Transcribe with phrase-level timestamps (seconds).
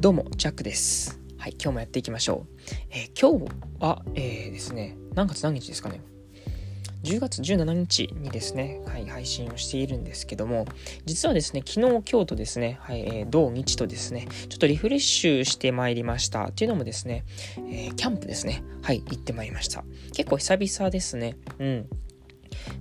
[0.00, 1.20] どうも、ジャックです。
[1.36, 2.56] はい、今日もやっていきましょう。
[2.88, 6.00] えー今日は、えーですね、何月何日ですかね。
[7.02, 10.64] 10月17日にですね、はい、配信をしているんですけども、
[11.04, 16.44] 実はですね、昨日、今日とですね、はい、えー同日とですね、ちょっとリフレッシュしてまいりました。
[16.44, 17.26] っていうのもですね、
[17.58, 19.84] えーキャンプですね、はい、行ってまいりました。
[20.14, 21.86] 結構久々ですね、うん。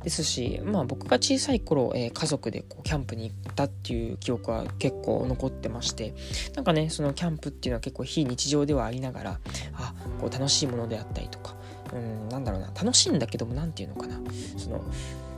[0.04, 6.14] ですし、まあ僕が小さい頃、えー家族でこうキャンプに行ったっていう記憶は結構残ってまして、
[6.56, 9.40] なんかね、そのキャンプっていうのは結構非日常ではありながら、
[9.76, 11.56] あ、こう楽しいものであったりとか、
[11.94, 14.20] うん、なんだろうな、楽しいんだけども、なんていうのかな、
[14.58, 14.84] その、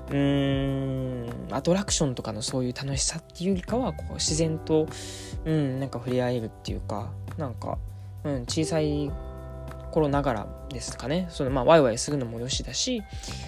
[0.10, 4.88] うーん、アトラクションとかのそういう楽しさっていうよりかは、こう自然と、
[5.46, 7.78] うん、なんか触れ合えるっていうか、なんか、
[8.24, 9.12] うん、小さい
[9.92, 13.04] 頃ながらですかね、そのまあワイワイするのもよしだし、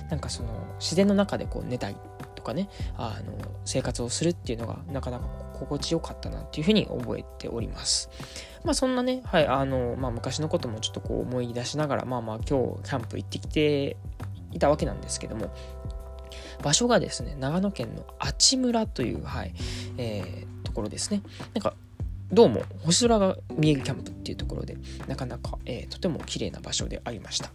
[0.09, 1.95] なんかその自然の中でこう寝たり
[2.35, 3.33] とかね、あの
[3.66, 8.09] 生活をするっていうのがなかなか心地よかったなっていうふうに覚えております。
[8.63, 13.97] まあそんなね、はい、あの、まあ昔のこともちょっとこう思い出しながら、まあまあ今日キャンプ行ってきて
[14.52, 15.53] いたわけなんですけども、
[16.61, 19.53] 場所がですね、長野県の阿智村という、はい、
[19.97, 21.22] えーところですね。
[21.53, 21.75] なんか
[22.34, 24.76] どうも星空が見えるキャンプっていうところで
[25.08, 27.52] なかなか、えーとても綺麗な場所でありました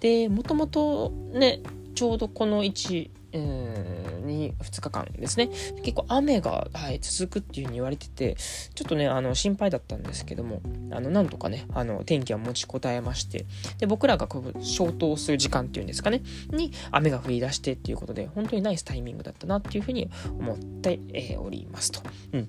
[0.00, 1.60] でもともとね
[1.94, 5.48] ちょうどこの1、えーに2日間ですね
[5.82, 8.36] 結構雨が、はい、続くっていうふうに言われてて
[8.74, 10.60] ちょっとねあの心配だったんですけども
[10.90, 13.46] あのなんとかねあの天気は持ちこたえまして
[13.78, 22.02] で僕らがこう消灯する時間っていうんですかねに雨が降り出してっていうことで本当にナイスタイミングだったなっていうふうに思って、えーおりますと。
[22.32, 22.48] うん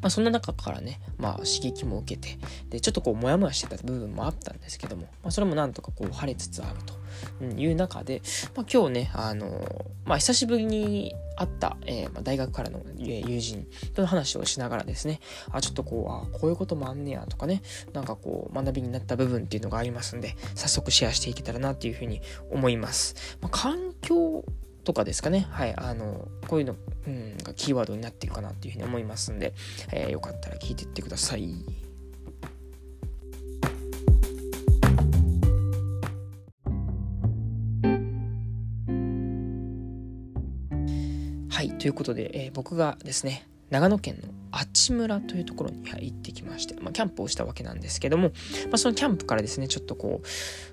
[0.00, 2.38] まあ、そんな中からね、まあ、刺激も受けて
[2.70, 6.94] でちょっとこうモヤモヤしてた部分もあったんですけども、まあ、それもなんとかこう晴れつつあると
[7.40, 8.22] うんいう中で、
[8.54, 15.20] まあ、今日ね、あのーまあ、久しぶりに会った、えーまあ、大学からの友人との話をしながらですね
[15.50, 24.44] あちょっとこうあこういうこともあんねやとかねなんかこう学びになった部分っていうのがありますんで早速シェアしていけたらなっていうふうに思います、まあ、環境
[24.86, 25.48] とかですかね。
[25.50, 25.74] はい。
[25.76, 26.76] あの、こういうの、
[27.08, 29.52] うん、がキーワードになっていくかなっていうふうに思いますんで、
[29.92, 31.50] えーよかったら聞いていってください。
[41.50, 41.70] はい。
[41.78, 48.28] ということで、えー僕がですね、長野県の阿智村というところに行ってきまして、まあ、キャンプをしたわけなんですけども、
[48.64, 50.22] まあ、そのキャンプからですね、ちょっとこ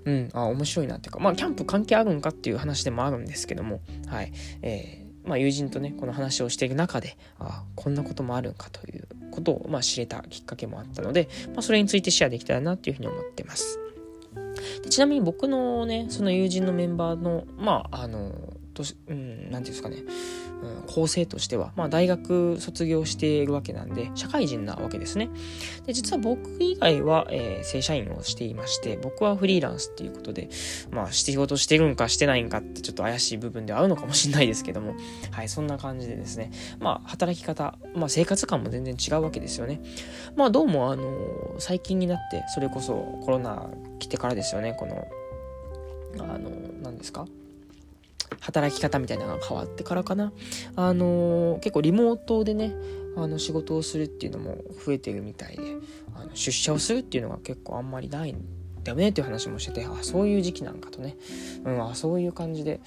[0.06, 4.32] う、うん、あ、面白いなっていうか、まあ、キャンプ関係あるんかっていう話でもあるんですけども、はい。
[4.62, 13.80] えーまあ、友人とね、この話をしている中で、あこんなこともあるんかということを、まあ、知れたきっかけもあったので、まあ、それについてシェアできたらなっていうふうに思ってます。
[14.84, 19.98] でちなみに僕のね、その友人のメンバーの、まあ、あの、としうん、なんていうんですかね、
[20.64, 25.30] うん、構成としては、まあ、大学卒業しているわけなんで、社会人なわけですね。
[25.86, 30.50] で、実は僕以外は、えー正社員をしていまして、僕はフリーランスっていうことで、
[30.92, 34.96] まあ、仕事してるんかしてないんかってちょっと怪しい部分ではあるのかもしれないですけども、
[35.32, 39.82] はい、そんな感じでですね、まあ、働き方、まあ、生活感も全然違うわけですよね。
[40.36, 43.70] まあ、どうも、あの、最近になって、それこそコロナ
[44.00, 45.08] 来てからですよね、この、
[46.20, 46.50] あの、
[46.82, 47.26] 何ですか？
[48.44, 50.34] 働き方みたいなのが変わってからかな。
[50.76, 52.74] あの結構リモートでね、
[53.16, 55.64] あの仕事をするっていうのも増えてるみたいで、
[56.14, 58.44] あの出社をするっていうのが結構あんまりないん
[58.84, 61.16] だよねっていう話もしてて、あ、そういう時期なんかとね、
[61.64, 62.82] うん、あ、そういう感じで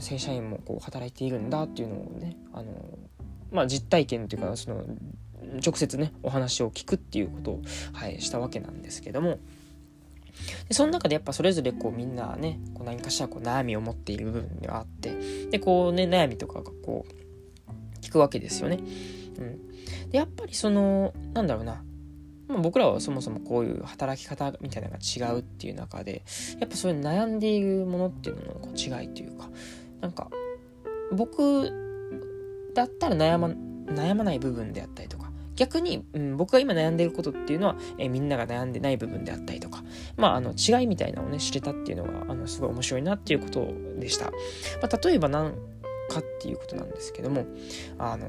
[0.00, 2.72] 正社員もこう働いているんだっていうのをね、あの
[3.52, 4.84] まあ実体験っていうか、その、
[5.64, 7.62] 直接ね、お話を聞くっていうことを、
[7.92, 9.38] はい、したわけなんですけども、
[10.68, 15.14] でその中でやっぱそれぞれこうみんなねこう何かしらこう悩みを持っている部分があって
[15.50, 18.78] でこうね悩みとかがこう聞くわけですよね。
[19.38, 21.82] うん、でやっぱりそのなんだろうな、
[22.48, 26.22] まあ、僕らはそもそもこういう働き方みたいなのが違うっていう中で
[26.60, 29.48] やっぱそういう悩んでいるものっていうののこう違いというか
[30.00, 30.30] なんか
[31.12, 31.72] 僕
[32.74, 33.48] だったら悩ま
[33.92, 35.23] 悩まない部分であったりとか
[35.56, 39.82] 逆に、うん、僕が今悩んでいることっていうのは、えーみんなが悩んでない部分であったりとか、
[40.16, 44.26] まあ、あの違いみたいなのをね知れたっていうのがあのすごい面白いなっていうことでした。
[44.26, 45.52] まあ、例えば何
[46.08, 47.46] かっていうことなんですけども
[47.98, 48.26] あの、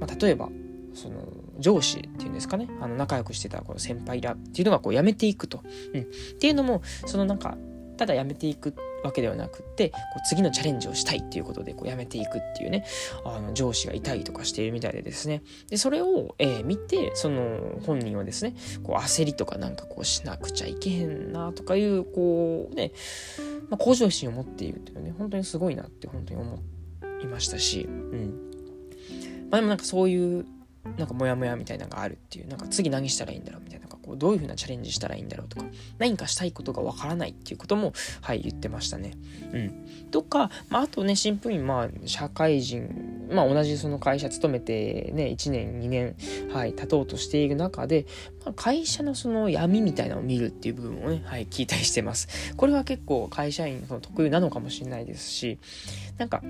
[0.00, 0.48] まあ、例えば
[0.94, 1.26] その
[1.58, 2.68] 上司っていうんですかね。
[2.80, 5.62] あの仲良くしてたこの先輩らっていうのがこう辞めていくと、
[5.94, 6.04] うん、っ
[6.38, 7.56] ていうのもそのなんか
[7.96, 12.84] ただ辞めていくわけではなくってこう次のチャレンジをしたいっていうことでこう辞めていくっていうね
[13.24, 15.42] あの上司がいたりとかしているみたいでですね。
[15.68, 22.92] でそれを、えー見てその本人はですねこう焦りとかなんかこうしなくちゃいけへんなとかいうこうね、
[23.70, 26.58] まあ、向上心を持っているっていうね本当にすごいなって本当に思
[27.22, 28.48] いましたし、うん。
[29.50, 30.46] まあ、でもなんかそういう
[30.96, 35.66] なんかモヤモヤみたいなのがあるっていう、なんか次何したらいいんだろうみたいな、こうどういう風なチャレンジしたらいいんだろうとか、
[35.98, 37.92] 何かしたいことがわからないっていうことも、
[38.22, 39.12] はい、言ってましたね。
[39.52, 40.08] うん。
[40.10, 46.16] とか、まあ、あとね、シンプルに、まあ、社会人、まあ、同じその会社勤めてね、1年、2年、
[46.50, 48.06] はい、経とうとしている中で、
[48.44, 52.54] まあ、会社のその闇みたいなのを見るっていう部分をね、はい、聞いたりしてます。
[52.56, 55.58] これは結構会社員の特有なのかもしれないですし、
[56.16, 56.42] なんか、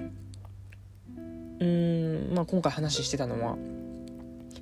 [1.61, 3.57] うーん、まあ、今回話してたのは、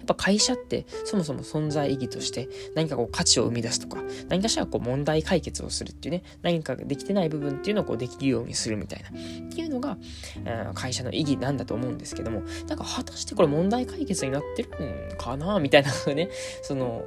[0.07, 9.13] ぱ会社ってそもそも存在意義として何かこう価値を生み出すとか、何かしらこう問題解決をするっていうね、何かできてない部分っていうのをこうできるようにするみたいな、っ
[9.51, 9.99] ていうのが、
[10.45, 14.69] え会社の意義なんだと思うんですけども、なんか果たしてこれ問題解決になってる
[15.15, 16.31] んかなみたいなね、
[16.63, 17.05] その、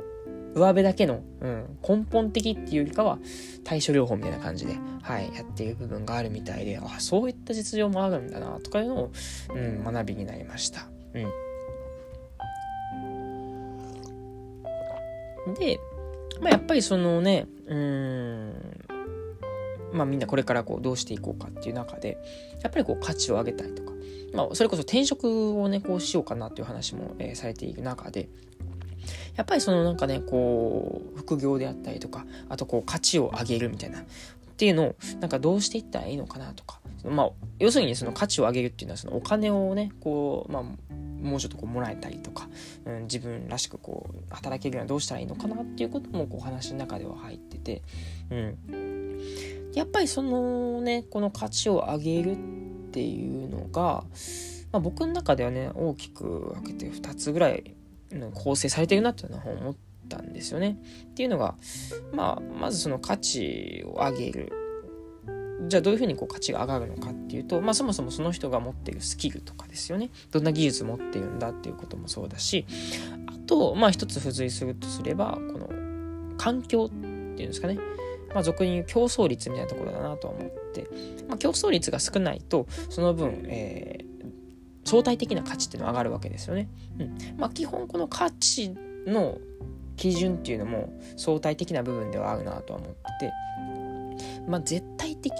[0.55, 3.19] 上辺だけの、うん、根本的っていうよりかは
[3.63, 9.11] 対処療法みたいな感じで、はい、やっている部分があるみたいで、あ、そういった実情もあるんだな、とかいうのを、
[9.53, 10.89] うん、学びになりました。
[11.13, 11.48] うん。
[15.53, 15.79] で、
[16.41, 18.53] まあ、やっぱりそのね、うん、
[19.93, 22.17] まあみんなこれからこうどうしていこうかっていう中で、
[22.61, 23.91] やっぱりこう価値を上げたいとか、
[24.33, 28.29] まあそれこそ転職をね、こうしようかなっていう話も、えー、されている中で、
[29.35, 34.03] やっぱりそのなんかね、こう、副業であったりとか、あとこう価値を上げるみたいな、っ
[34.57, 40.63] ていうのを、なんかどうしていったらいいのかなとか、まあ、要するにその価値を上げるっていうのは、そのお金をね、こう、まあ、
[41.21, 42.47] もうちょっとこうもらえたりとか、
[42.85, 47.81] うん、自分らしくこう働けるにはどうしたらいいのかなっていうこともこう話の中では入ってて、
[48.29, 49.19] うん、
[49.73, 52.35] やっぱりそのねこの価値を上げるっ
[52.91, 54.03] ていうのが、
[54.71, 57.75] まあ、僕の中ではね大きく分けて2つぐらい
[58.33, 59.75] 構成されてるなっていうのは思っ
[60.07, 60.79] たんですよね。
[61.11, 61.55] っていうのが、
[62.13, 64.53] まあ、まずその価値を上げる
[65.67, 70.09] じゃあどういうふうにこう価値が上がるのかっていうと、まあ、そもそもその人が持っているスキルとかですよね。
[70.31, 72.65] どんな技術持っているんだっていうこともそうだし
[73.27, 75.69] あとまあ一つ付随するとすればこの
[76.37, 77.77] 環境っていうんですかね。
[78.33, 80.87] まあ、俗に言う競争率みたいなところだなとは思って、
[81.27, 86.69] まあ、競争率が少ないとその分、えー、相対的な価値っていうのは上がるわけですよね。
[86.99, 87.17] うん。
[87.37, 88.75] まあ、基本この価値
[89.07, 89.39] の
[89.97, 93.31] 基準っていうのも相対的な部分ではあるなとは思ってて。
[94.47, 95.33] まあ、絶対的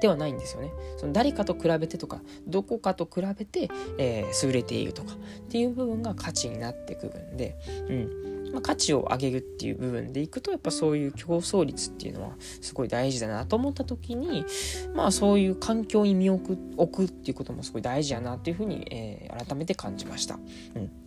[0.00, 0.70] ではないんですよね。
[0.98, 5.16] その誰かと比べてとか、どこかと比べて、えー、優れているとかっ
[5.48, 7.56] ていう部分が価値になってくるんで、
[7.88, 14.44] うんまあ、価値を上げるっていう部分でいくと、やっぱそういう競争率っていうのはすごい大事だなと思った時に、
[14.94, 20.38] まあそういう環境に身を置くっていうこともすごい大事やなっていうふうに、えー、改めて感じました。
[20.74, 21.03] うん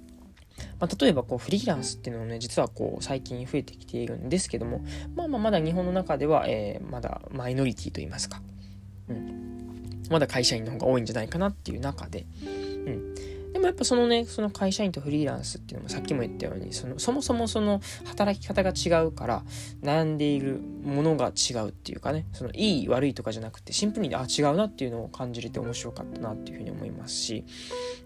[0.79, 4.81] まあ、例えばこうフリーランスっていうのもね、実はこう最近増えてきているんですけども、
[5.15, 8.41] まあまあまだ日本の中では、えー、まだマイノリティと言いますか、
[9.09, 10.03] うん。
[10.09, 13.15] まだ会社員の方が多いんじゃないかなっていう中で、うん。
[13.57, 19.43] でもやっぱそのね、その会社員とフリーランスっていうのもさっきも言ったように、そのそもそもその働き方が違うから、
[19.81, 27.45] 悩んでいるものが違うっていうかね、そのいい悪いとかじゃなくて、シンプルに、あ、違うなっていうのを感じれて面白かったなっていうふうに思いますし、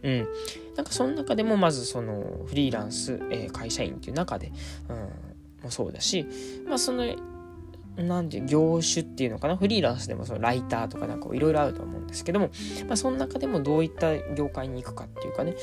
[0.04, 0.28] うん。
[0.78, 4.54] なんかその中でもまずそのフリーランス、えー、会社員っていう中で、
[4.88, 6.26] うん、もそうだし、
[6.66, 7.04] まあその
[7.98, 9.58] なんていう業種っていうのかな？
[9.58, 12.50] フリーランスでもそのライターとかなんかいろいろあると思うんですけども、
[12.88, 15.56] まあ、その中でもどういった業界に行くかっていうかね、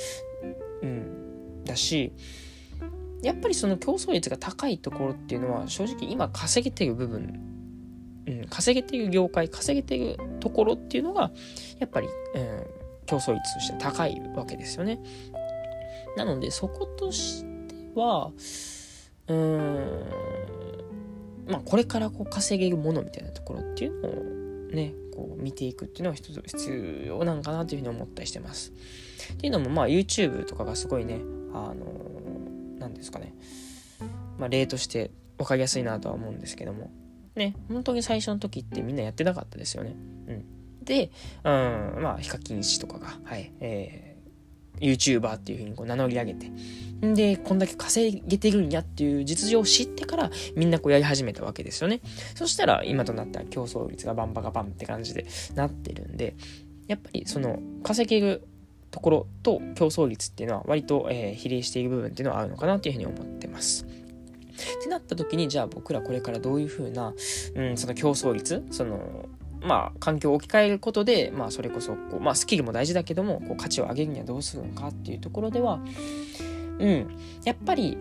[0.82, 2.12] うん、だし、
[3.22, 7.40] やっぱりその競争率が高いところっていうのは正直今稼げてる部分、
[8.26, 11.30] うん、稼げてる業界、稼げてるところっていうのが、
[11.78, 12.66] やっぱり、うん、
[13.06, 15.00] 競争率として高いわけですよね。
[16.16, 17.48] なのでそことして
[17.94, 18.30] は、
[19.28, 20.04] うーん、
[21.48, 28.72] まあ、これからこう稼げるものみたいなところっていうのをね、こう見ていくっていうのは一つ必要なんかなというふうに思ったりしてます。
[29.32, 31.20] っていうのも、まあ YouTube とかがすごいね、
[31.54, 31.86] あの
[32.78, 33.34] 何ですかね、
[34.38, 36.90] まあ例として分かりやすいなとは思うんですけども、
[37.34, 39.94] ね、本当に最初の時ってみんなやってなかったですよね。
[40.28, 40.84] うん。
[40.84, 41.10] で、
[41.44, 44.07] うん、まあ、ヒカキン氏とかが、はい、えー
[44.80, 46.50] YouTuber っていう風にこう名乗り上げて、
[47.00, 52.00] で、こんだけ稼げてるんやっていう実情を知ってからみんなこうやり始めたわけですよね。
[52.34, 56.34] そしたら今となったら競争率がバンバカバンって感じでなってるんで、
[56.86, 58.42] やっぱりその稼げる
[58.90, 63.84] ところと競争率っていうのは割と、え、比例している部分っていうのはあるのかなっていうふうに思ってます。
[63.84, 67.14] ってなった時にじゃあ僕らこれからどういうふうな、
[67.54, 69.26] うん、その競争率その
[69.62, 75.80] まあ、環境を置き換えることで、まあ、それこそこう、まあ、スキルも大事だけどもこう価値を上げるにはどうするのかっていうところでは、
[76.78, 77.96] うん、やっぱり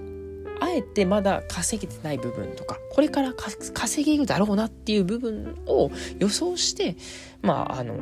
[0.60, 6.96] あえてまだ稼げてない部分とかこれから稼げるだろうなっていう部分を予想して
[7.42, 7.96] まああの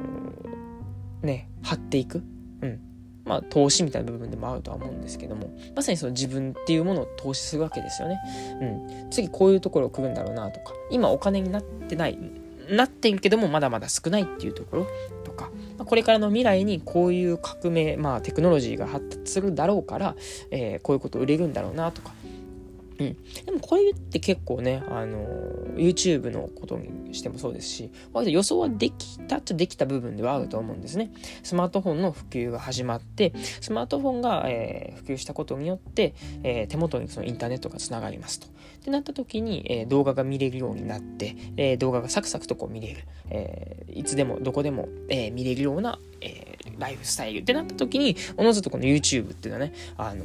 [1.21, 2.23] ね張っていく、
[2.61, 2.79] うん、
[3.25, 8.19] まあ、投資みたいな部分でもあるとは思うんですけども、まさにその自分っていうものを投資するわけですよね。
[8.61, 9.09] うん。
[9.09, 12.19] 次こういうところを来るんだろうなとか、今お金になってない、
[12.69, 14.87] なってんけどもまだまだ少ないっていうところ
[15.23, 20.15] とか、ま、これからの未来にこういう革命、まあテクノロジーが発達するだろうから、
[20.51, 22.13] えー、こういうこと売れるんだろうなとか、
[22.99, 23.17] うん。
[23.45, 25.25] でもこれって結構ね、あの、
[25.75, 31.11] YouTube のことにしてもそうですし、割と予想はできたっちゃできた部分ではあると思うんですね。
[31.43, 38.47] スマートフォンの普及が始まって、スマートフォンが、えー、普及したことによって、えー、手元にそのインターネットがつながりますと。
[38.47, 38.49] っ
[38.85, 43.03] てなった時に、え動画が見れるようになって、え動画がサクサクとこう見れる。
[43.31, 50.23] えいつでもどこでも、え見れるような、えライフスタイルってなった時に、おのずとこの YouTube っていうのはね、あの、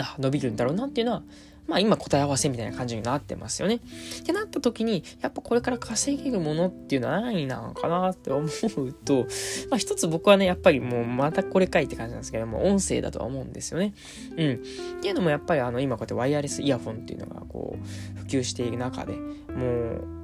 [0.00, 1.22] あ、伸びるんだろうなっていうのは、
[1.66, 3.76] まあ今答え合わせみたいな感じになってますよね。
[3.76, 9.26] ってなった時に、やっぱこれから稼げるものっていうのは何なのかなって思うと、
[9.70, 13.94] まあ一つ僕はね、やっぱりもうまたこれかいって感じなんですけども、音声だとは思うんですよね。
[14.36, 14.54] うん。
[14.54, 20.22] っていうのもやっぱりあの今こうやってワイヤレスイヤフォンっていうのがこう普及している中で、もう、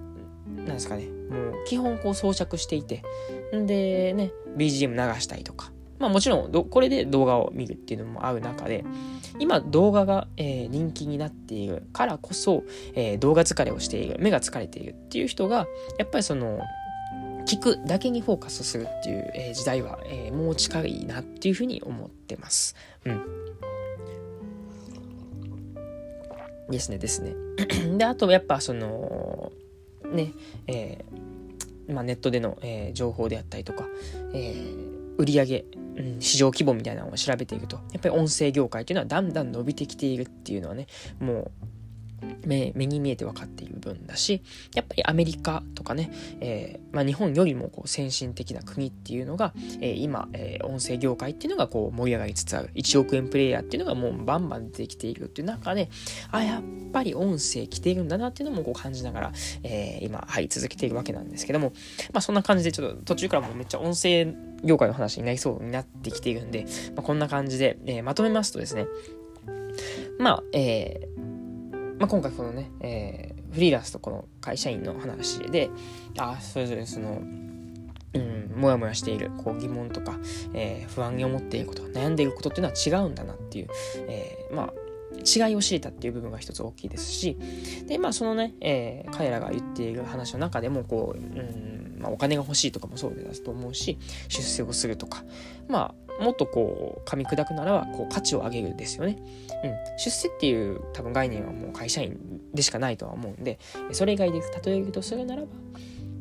[0.57, 3.03] なんですかね、もう基本こう装着していて、
[3.55, 8.85] んでね、BGM 流したりとか、まあもちろんこれで動画を見るっていうのも合う中で、
[9.39, 12.65] 今動画が、えー、人気になっているからこそ、
[12.95, 15.67] えー、動画疲れをしている、目が疲れているっていう人が、
[15.99, 16.61] やっぱりその、
[17.47, 22.77] 聞くだけにフォーカスするっていう、えー、時代は、えー、もう近いなっていうふうに思ってます。
[23.05, 23.23] うん。
[26.71, 27.35] ですね、ですね。
[27.97, 29.53] で、あとやっぱその、
[30.13, 30.33] ね、
[30.67, 33.87] えー、まあ、ネットでの、えー、情報であったりとか、
[34.35, 35.65] えー売上、
[35.97, 40.87] うん、市場規模みたいなのを調べていくと、やっぱり音声業界っていうのはだんだん伸びてきているっていうのはね、
[41.21, 41.51] もう
[42.47, 44.43] 目目に見えて分かっている分だし、
[44.75, 46.11] やっぱりアメリカとかね、
[46.41, 52.71] えー、まあ、日本よりもこう先進的な国っていうのが、えー、今、えー、音声業界っていうのがこう盛り上がりつつある。
[52.75, 55.89] 1億円プレイヤーっていうのがもうバンバン出てきているっていう中で、
[56.31, 59.33] あ、やっぱり音声来ているんだなっていうのもこう感じながら、
[59.63, 61.73] え今、はい、続けているわけなんですけども、
[62.13, 64.35] まあそんな感じでちょっと途中からもうめっちゃ音声
[64.65, 68.87] 業界の話になりそうになってきているんで、まあ、こんな感じで、えまとめますとですね、
[70.19, 75.71] まあ、えー、まあ、今回このね、えー、フリーランスとこの会社員の話で、
[76.19, 77.23] あそれぞれその、
[78.15, 80.19] うん、もやもやしているこう疑問とか、
[80.55, 83.69] えー、不安に思っていること、悩んでいることっていうのは違うんだなっていう、
[84.09, 84.73] えー、まあ、
[85.19, 87.37] 違いを知れたっていう部分が一つ大きいですし、
[87.87, 95.25] で、まあ、そのね、えー、彼らが言っている話の中でも、こう、うん、まあ、お金が欲しいとかもそうだと思うし、出世をするとか、
[95.69, 99.19] まあ、もっとこう噛み砕くならばこう価値を上げるですよね。
[99.65, 103.59] うん、出世っていう多分概念はもう会社員でしかないとは思うんで
[103.93, 105.49] それ以外で例えるとするならば、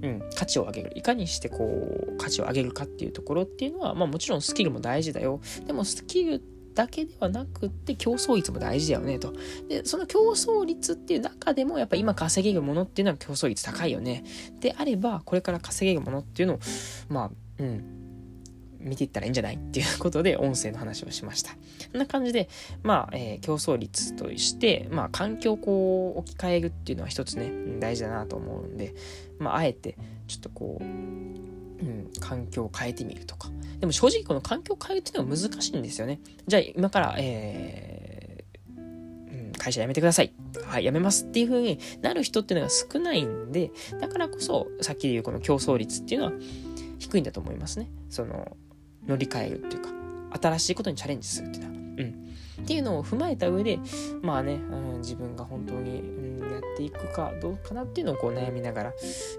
[0.03, 0.91] うん、価値を上げる。
[0.95, 1.65] いかにしてこ
[2.13, 5.41] う価値を上げるかっていうところっていうのは、まあ、もちろんスキルも大事だよ。
[5.65, 6.41] でもスキル
[6.77, 9.33] だけではなくって競争率も大事だよねと。
[9.67, 14.23] で、その競争率っていう中でもやっぱ今稼げるものっていうのは競争率高いよね。
[14.59, 16.59] であれば、これから稼げるものっていうのを、
[17.09, 17.83] まあ、うん、
[18.79, 21.53] 見ていったらいいんじゃないっていうことで音声の話をしました。
[21.53, 21.57] こ
[21.95, 22.47] んな感じで、
[22.83, 28.93] まあ、えー、競争率として、まあ、環境をこう置き換えるっていうのは一つね、大事だなと思うんで、
[29.39, 30.83] まあ、あえて、ちょっとこう、
[31.81, 33.49] うん、環境を変えてみるとか。
[33.79, 36.19] でも正直この環境を変えるっていうのは難しいんですよね。
[36.47, 40.33] じゃあ今から、えー、会社辞めてください。
[40.65, 46.33] はい、辞めますっていう風になる人っていうのが少ないんで、だからこそ、さっきで言うこの競争率っていうのは
[46.99, 47.89] 低いんだと思いますね。
[48.09, 48.57] その、
[49.05, 49.89] 乗り換えるっていうか、
[50.41, 51.77] 新しいことにチャレンジするっていうのは。
[51.77, 52.63] うん。
[52.63, 53.79] っていうのを踏まえた上で、
[54.21, 56.36] まあね、うん、自分が本当に、うん、
[56.77, 58.93] っていくかどうかなっていうのをこう悩みながら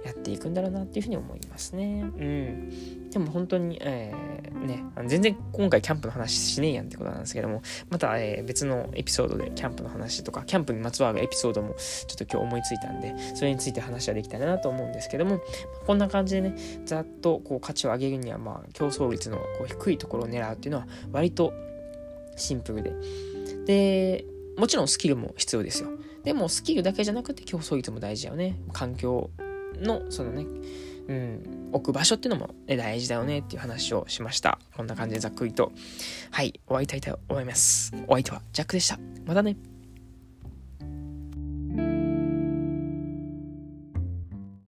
[0.04, 2.00] やっていくんだろうなっていうふうに思いますね。
[2.02, 3.11] うん。
[3.11, 15.40] でも本当に、えー、ね、全然今回キャンプの話しねえやんってことなんですけども、また、えー、別のエピソードでキャンプの話とか、キャンプにまつわるエピソードもちょっと今日思いついたんで、それについて話はできたらなと思うんですけども、
[15.87, 21.52] こんな感じでね、ざっとこう価値を上げるには、まあ、競争率のこう低いところを狙うっていうのは、割と
[22.37, 22.92] シンプルで。
[23.66, 24.25] で、
[24.59, 25.88] もちろんスキルも必要ですよ。
[26.25, 28.57] でもスキルだけじゃなくて競争率も大事だよね。
[28.73, 29.31] 環境
[29.81, 30.47] の、そのね、
[31.09, 34.59] うん、置く場所っていうのも、ね、大事だよねっていう話をしました。
[34.77, 35.73] こんな感じでざっくりと、
[36.31, 37.93] はい、終わりたいと思います。
[38.09, 38.99] お相手はジャックでした。
[39.25, 39.57] またね。